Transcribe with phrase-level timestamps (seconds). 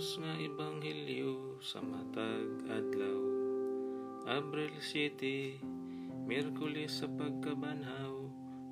[0.00, 3.20] Marcos nga Ebanghelyo sa matag adlaw.
[4.32, 5.60] Abril 7,
[6.24, 8.24] Miyerkules sa pagkabanhaw,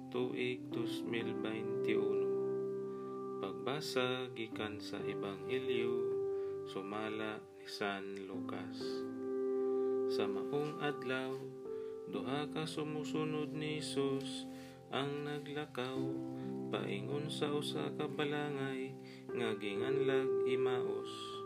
[0.08, 3.44] tuig 2021.
[3.44, 6.00] Pagbasa gikan sa Ebanghelyo
[6.64, 8.80] sumala ni San Lucas.
[10.08, 11.36] Sa maong adlaw,
[12.08, 14.48] duha ka sumusunod ni Jesus
[14.88, 16.00] ang naglakaw
[16.72, 18.96] paingon sa usa ka balangay
[19.32, 21.38] nga ginganlag Imaos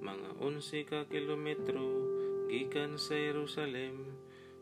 [0.00, 1.84] mga 11 ka kilometro
[2.48, 4.16] gikan sa Jerusalem.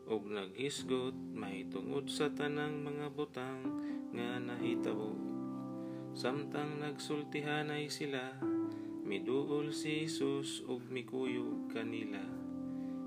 [0.09, 3.61] Ug naghisgot mahitungod sa tanang mga butang
[4.11, 5.15] nga nahitabo.
[6.17, 8.35] Samtang nagsultihanay sila
[9.05, 12.21] miduol si Jesus ug mikuyog kanila.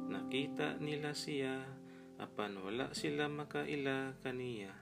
[0.08, 1.62] Nakita nila siya
[2.16, 4.72] apan wala sila makaila kaniya.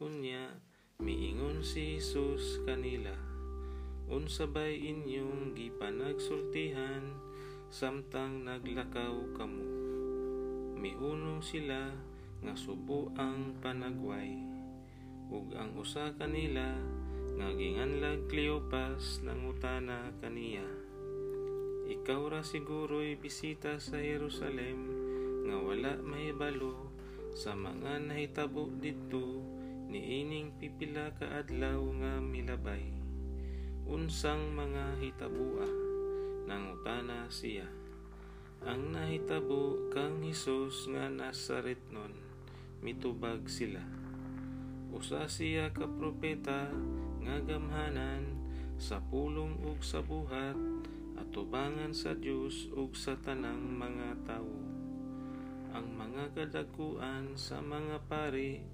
[0.00, 0.56] Unya
[0.96, 3.12] Miingon si Jesus kanila,
[4.06, 7.02] Unsabay inyong gipanagsultihan,
[7.74, 9.66] samtang naglakaw kamo.
[10.78, 11.90] Miunong sila
[12.38, 14.30] nga subo ang panagway,
[15.26, 16.78] ug ang usa kanila
[17.34, 20.70] nga ginganlag Cleopas nangutana kaniya.
[21.90, 24.86] Ikaw ra siguro'y bisita sa Jerusalem
[25.50, 26.94] nga wala mahibalo
[27.34, 29.42] sa mga nahitabo didto
[29.90, 32.95] niining pipila ka adlaw nga milabay
[33.86, 35.66] unsang mga hitabua
[36.50, 37.70] nangutana siya.
[38.66, 42.10] Ang nahitabo kang Hesus nga Nazaretnon
[42.82, 43.82] mitubag sila.
[44.90, 46.70] Usa siya ka propeta
[47.22, 48.34] nga gamhanan
[48.74, 50.58] sa pulong ug sa buhat
[51.16, 54.76] atubangan sa Dios ug sa tanang mga tawo
[55.76, 58.64] ang mga kadakuan sa mga pari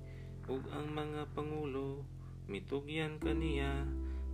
[0.47, 2.07] ug ang mga pangulo
[2.47, 3.87] mitugyan kaniya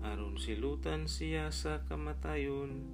[0.02, 2.86] aron silutan siya sa kamatayon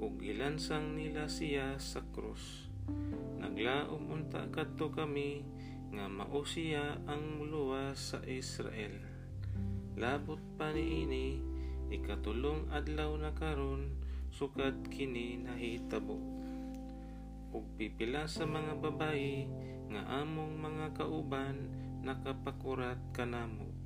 [0.00, 2.70] ug ilansang nila siya sa krus
[3.40, 5.44] naglaom unta kadto kami
[5.90, 8.94] nga mao siya ang muluwas sa Israel.
[9.98, 11.42] Labot pa niini
[11.90, 13.90] ikatulong adlaw na karon
[14.30, 16.14] sukad kini nahitabo.
[17.50, 19.50] Ug pipila sa mga babayi
[19.90, 21.66] nga among mga kauban
[22.06, 23.79] nakapakurat kanamo.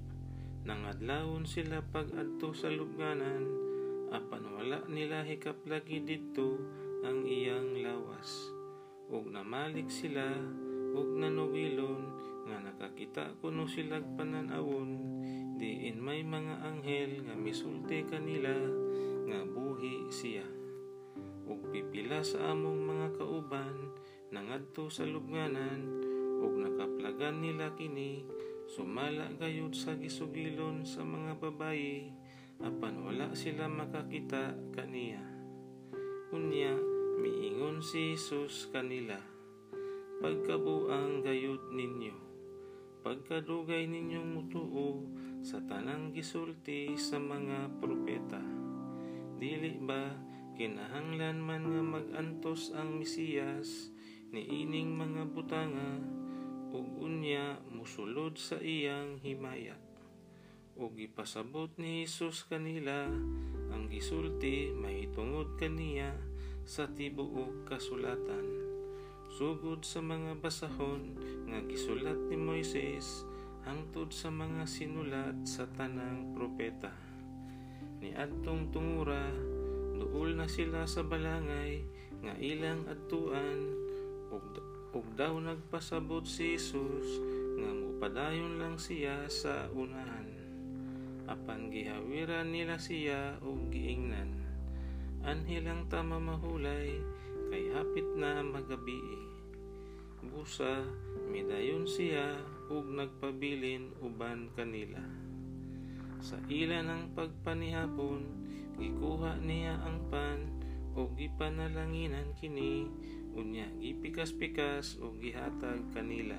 [0.65, 3.45] Nangadlawon sila pag adto sa lubnganan,
[4.09, 6.57] apan wala nila hikap lagi didto
[7.05, 8.49] ang iyang lawas.
[9.13, 10.25] Ug namalik sila,
[10.97, 12.09] ug nanugilon,
[12.49, 15.21] nga nakakita kuno silag pananawon,
[15.61, 18.57] diin may mga anghel nga misulti kanila,
[19.29, 20.49] nga buhi siya.
[21.45, 23.93] Ug pipila sa among mga kauban,
[24.33, 25.85] nangadto sa lubnganan,
[26.41, 28.25] ug nakaplagan nila kini
[28.69, 32.13] sumala gayud sa gisugilon sa mga babayi
[32.63, 35.23] apan wala sila makakita kaniya.
[36.35, 36.75] Unya
[37.21, 39.19] miingon si Jesus kanila
[40.23, 42.25] pagkabuang gayud ninyo
[43.05, 45.05] pagkadugay ninyong mutuo
[45.45, 48.41] sa tanang gisulti sa mga propeta.
[49.37, 50.09] Dili ba
[50.57, 53.93] kinahanglan man nga magantos ang Mesiyas
[54.33, 56.01] ni ining mga butanga
[56.75, 59.79] ug unya musulod sa iyang himaya
[60.75, 63.07] ug ipasabot ni Hesus kanila
[63.71, 66.19] ang gisulti mahitungod kaniya
[66.67, 68.47] sa tibuok kasulatan.
[69.35, 71.15] Sugod sa mga basahon
[71.47, 73.23] nga gisulat ni Moises
[73.63, 76.91] hangtod sa mga sinulat sa tanang propeta.
[78.03, 79.31] Ni adtong tungura
[79.95, 81.87] duol na sila sa balangay
[82.19, 83.59] nga ilang adtuan
[84.35, 84.43] ug
[84.95, 87.19] ug daw nagpasabot si Jesus
[87.59, 90.31] nga mupadayon lang siya sa unahan.
[91.27, 94.39] Apan gihawiran nila siya ug giingnan.
[95.27, 97.03] Anhilang tama mahulay
[97.51, 99.03] kay hapit na magabi.
[100.23, 100.87] Busa
[101.27, 102.39] midayon siya
[102.71, 105.03] ug nagpabilin uban kanila.
[106.23, 108.23] Sa ila ng pagpanihapon,
[108.79, 110.41] gikuha niya ang pan
[110.95, 112.87] o gipanalanginan kini
[113.35, 116.39] unya gipikas-pikas o gihatag kanila.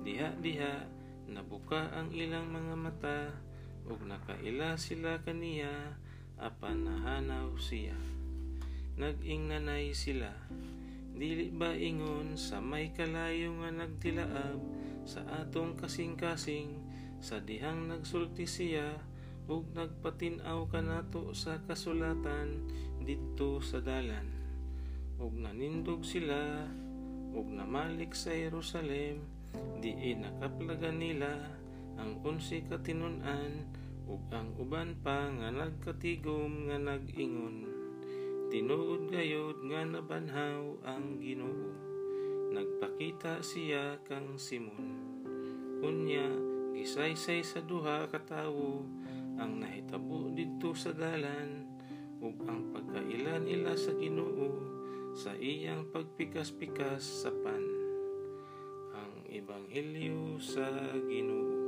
[0.00, 0.88] Diha-diha
[1.28, 3.20] nabuka ang ilang mga mata
[3.84, 5.96] ug nakaila sila kaniya
[6.40, 7.96] apan nahanaw siya
[9.00, 10.28] nag-ingnanay sila.
[11.16, 14.60] Dili ba ingon sa may kalayo nga nagtilaab
[15.08, 16.76] sa atong kasing-kasing
[17.20, 19.00] sa dihang nagsulti siya
[19.48, 22.68] ug nagpatinaw kanato sa kasulatan
[23.00, 24.39] didto sa dalan
[25.20, 26.64] ug nanindog sila.
[27.36, 29.20] Ug namalik sa Jerusalem.
[29.84, 31.60] Diin nakaplagan nila
[32.00, 33.68] ang unsi katinun-an.
[34.08, 37.68] Ug ang uban pa nga nagkatigom nga nag-ingon.
[38.50, 41.70] Tinuod gayod nga nabanhaw ang Ginoo.
[42.50, 45.14] Nagpakita siya kang Simon.
[45.84, 46.26] Unya,
[46.74, 48.82] gisaysay sa duha ka tawo
[49.38, 51.70] ang nahitabo didto sa dalan
[52.18, 54.79] ug ang pagkailan ila sa Ginoo
[55.20, 57.60] sa iyang pagpikas-pikas sa pan.
[58.96, 60.64] Ang Ebanghelyo sa
[60.96, 61.59] Ginoo.